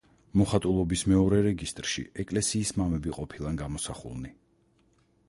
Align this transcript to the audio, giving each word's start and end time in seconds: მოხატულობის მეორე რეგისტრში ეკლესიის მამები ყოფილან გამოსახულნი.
მოხატულობის 0.39 1.01
მეორე 1.11 1.41
რეგისტრში 1.47 2.05
ეკლესიის 2.23 2.71
მამები 2.81 3.13
ყოფილან 3.19 3.61
გამოსახულნი. 3.63 4.33